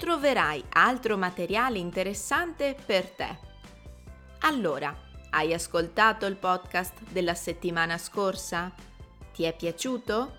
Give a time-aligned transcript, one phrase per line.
[0.00, 3.38] troverai altro materiale interessante per te.
[4.40, 4.96] Allora,
[5.28, 8.72] hai ascoltato il podcast della settimana scorsa?
[9.34, 10.38] Ti è piaciuto?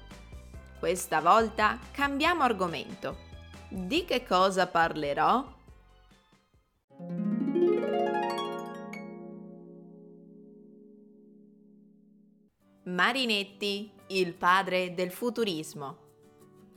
[0.80, 3.30] Questa volta cambiamo argomento.
[3.70, 5.46] Di che cosa parlerò?
[12.86, 16.11] Marinetti, il padre del futurismo.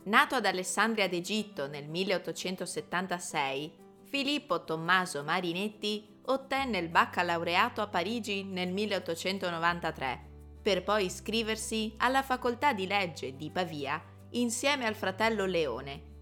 [0.06, 3.72] Nato ad Alessandria d'Egitto nel 1876,
[4.04, 12.74] Filippo Tommaso Marinetti ottenne il baccalaureato a Parigi nel 1893, per poi iscriversi alla facoltà
[12.74, 14.02] di legge di Pavia
[14.32, 16.12] insieme al fratello Leone.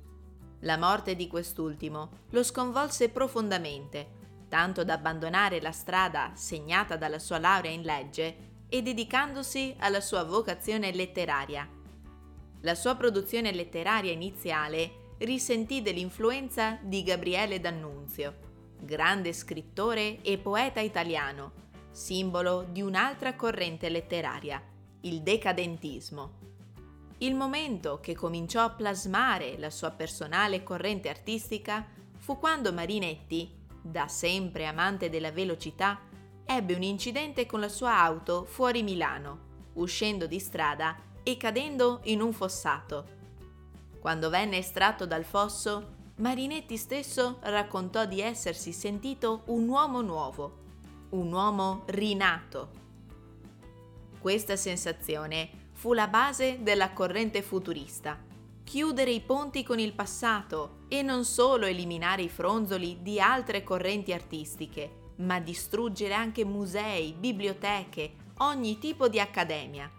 [0.60, 7.40] La morte di quest'ultimo lo sconvolse profondamente, tanto da abbandonare la strada segnata dalla sua
[7.40, 11.80] laurea in legge e dedicandosi alla sua vocazione letteraria
[12.62, 18.34] la sua produzione letteraria iniziale risentì dell'influenza di Gabriele D'Annunzio,
[18.80, 21.52] grande scrittore e poeta italiano,
[21.90, 24.62] simbolo di un'altra corrente letteraria,
[25.02, 26.40] il decadentismo.
[27.18, 34.08] Il momento che cominciò a plasmare la sua personale corrente artistica fu quando Marinetti, da
[34.08, 36.00] sempre amante della velocità,
[36.44, 42.20] ebbe un incidente con la sua auto fuori Milano, uscendo di strada e cadendo in
[42.20, 43.20] un fossato.
[44.00, 50.58] Quando venne estratto dal fosso, Marinetti stesso raccontò di essersi sentito un uomo nuovo,
[51.10, 52.80] un uomo rinato.
[54.18, 58.18] Questa sensazione fu la base della corrente futurista.
[58.64, 64.12] Chiudere i ponti con il passato e non solo eliminare i fronzoli di altre correnti
[64.12, 69.90] artistiche, ma distruggere anche musei, biblioteche, ogni tipo di accademia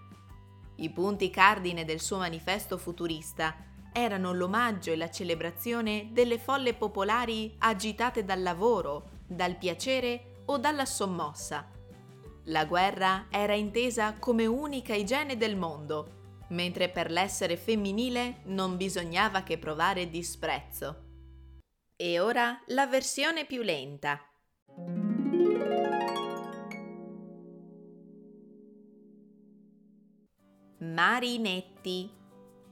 [0.77, 3.55] i punti cardine del suo manifesto futurista
[3.93, 10.85] erano l'omaggio e la celebrazione delle folle popolari agitate dal lavoro, dal piacere o dalla
[10.85, 11.69] sommossa.
[12.45, 19.43] La guerra era intesa come unica igiene del mondo, mentre per l'essere femminile non bisognava
[19.43, 21.03] che provare disprezzo.
[21.95, 24.19] E ora la versione più lenta.
[30.83, 32.11] Marinetti,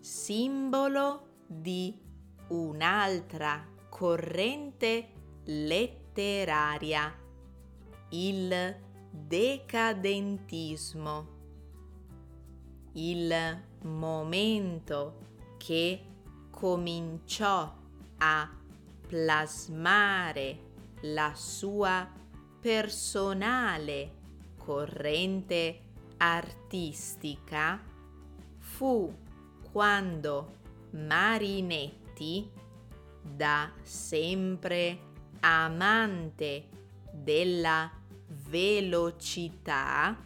[0.00, 1.96] simbolo di
[2.48, 5.08] un'altra corrente
[5.44, 7.14] letteraria,
[8.10, 8.76] il
[9.10, 11.36] decadentismo.
[12.92, 15.18] Il momento
[15.56, 16.04] che
[16.50, 17.74] cominciò
[18.18, 18.50] a
[19.06, 20.66] plasmare
[21.02, 22.10] la sua
[22.60, 24.16] personale
[24.56, 25.80] corrente
[26.16, 27.80] artistica
[28.58, 29.14] fu
[29.72, 30.56] quando
[30.90, 32.50] Marinetti,
[33.22, 34.98] da sempre
[35.40, 36.68] amante
[37.12, 37.90] della
[38.48, 40.16] velocità,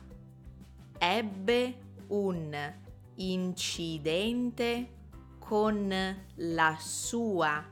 [0.98, 1.78] ebbe
[2.08, 2.74] un
[3.16, 4.88] incidente
[5.38, 7.64] con la sua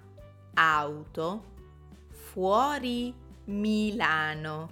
[0.55, 1.45] auto
[2.09, 3.15] fuori
[3.45, 4.69] Milano,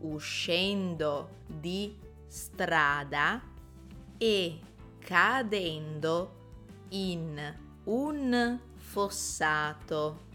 [0.00, 1.96] uscendo di
[2.26, 3.40] strada
[4.18, 4.58] e
[5.08, 6.34] cadendo
[6.90, 7.40] in
[7.84, 10.26] un fossato.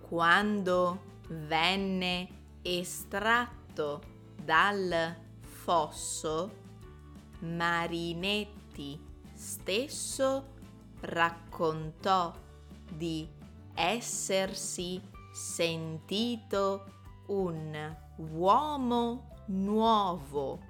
[0.00, 2.28] Quando venne
[2.62, 4.00] estratto
[4.42, 6.50] dal fosso,
[7.40, 8.98] Marinetti
[9.34, 10.54] stesso
[11.00, 12.32] raccontò
[12.90, 13.28] di
[13.74, 14.98] essersi
[15.34, 16.86] sentito
[17.26, 20.60] un uomo nuovo,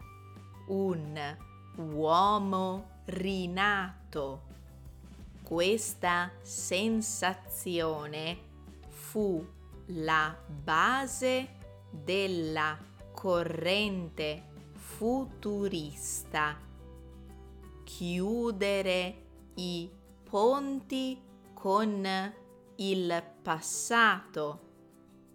[0.66, 1.36] un
[1.76, 4.42] uomo rinato.
[5.42, 8.38] Questa sensazione
[8.88, 9.44] fu
[9.86, 11.48] la base
[11.90, 12.76] della
[13.12, 14.42] corrente
[14.72, 16.58] futurista.
[17.84, 19.22] Chiudere
[19.54, 19.88] i
[20.28, 21.22] ponti
[21.54, 22.34] con
[22.76, 24.60] il passato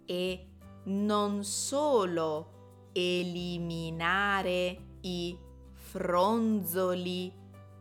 [0.04, 0.46] e
[0.84, 5.36] non solo eliminare i
[5.72, 7.40] fronzoli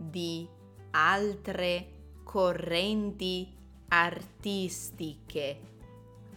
[0.10, 0.48] di
[0.92, 3.56] altre correnti
[3.90, 5.62] artistiche,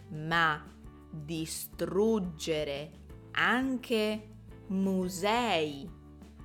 [0.09, 0.63] ma
[1.09, 2.91] distruggere
[3.31, 4.29] anche
[4.67, 5.89] musei,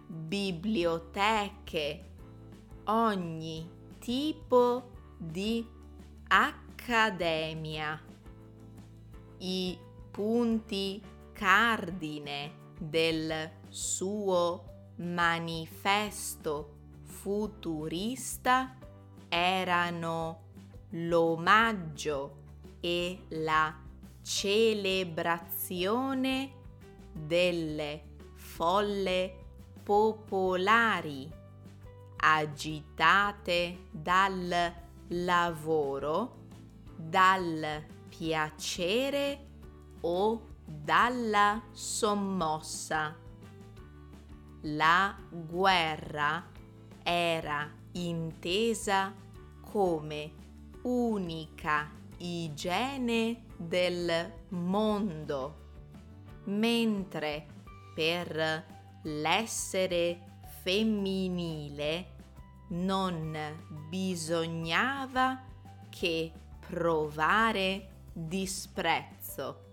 [0.06, 2.04] biblioteche,
[2.84, 3.68] ogni
[3.98, 5.66] tipo di
[6.28, 8.00] accademia.
[9.38, 9.78] I
[10.10, 11.02] punti
[11.32, 14.64] cardine del suo
[14.96, 16.79] manifesto
[17.20, 18.76] futurista
[19.28, 20.44] erano
[20.92, 22.38] l'omaggio
[22.80, 23.76] e la
[24.22, 26.52] celebrazione
[27.12, 28.04] delle
[28.36, 29.36] folle
[29.82, 31.30] popolari
[32.16, 34.74] agitate dal
[35.08, 36.38] lavoro,
[36.96, 39.46] dal piacere
[40.00, 43.14] o dalla sommossa.
[44.62, 46.49] La guerra
[47.02, 49.14] era intesa
[49.60, 50.32] come
[50.82, 55.68] unica igiene del mondo,
[56.44, 57.46] mentre
[57.94, 58.66] per
[59.02, 62.16] l'essere femminile
[62.68, 63.36] non
[63.88, 65.42] bisognava
[65.88, 66.32] che
[66.66, 69.68] provare disprezzo.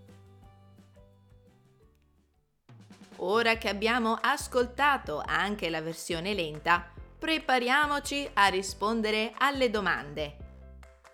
[3.20, 10.36] Ora che abbiamo ascoltato anche la versione lenta, prepariamoci a rispondere alle domande.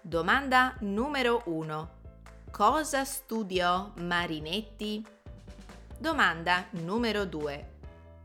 [0.02, 1.90] Domanda numero 1.
[2.50, 5.04] Cosa studiò Marinetti?
[5.98, 7.72] Domanda numero 2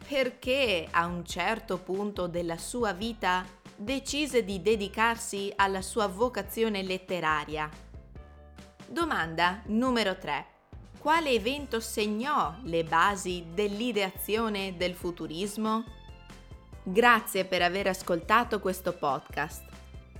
[0.09, 7.69] perché a un certo punto della sua vita decise di dedicarsi alla sua vocazione letteraria.
[8.87, 10.45] Domanda numero 3.
[10.97, 15.98] Quale evento segnò le basi dell'ideazione del futurismo?
[16.83, 19.65] Grazie per aver ascoltato questo podcast.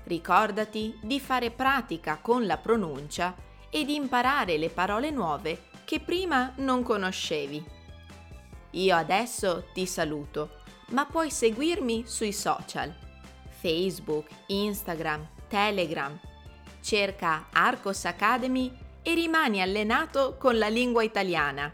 [0.04, 3.34] Ricordati di fare pratica con la pronuncia
[3.70, 7.64] e di imparare le parole nuove che prima non conoscevi.
[8.72, 10.58] Io adesso ti saluto,
[10.90, 12.94] ma puoi seguirmi sui social,
[13.48, 16.20] Facebook, Instagram, Telegram.
[16.82, 21.74] Cerca Arcos Academy e rimani allenato con la lingua italiana.